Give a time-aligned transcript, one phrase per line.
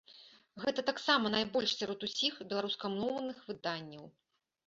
[0.63, 4.05] Гэта таксама найбольш сярод усіх беларускамоўных выданняў.